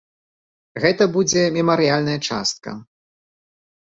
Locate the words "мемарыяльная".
1.57-2.19